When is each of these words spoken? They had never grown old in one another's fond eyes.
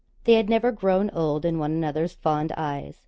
They 0.23 0.33
had 0.33 0.49
never 0.49 0.71
grown 0.71 1.11
old 1.11 1.45
in 1.45 1.59
one 1.59 1.73
another's 1.73 2.13
fond 2.13 2.51
eyes. 2.57 2.97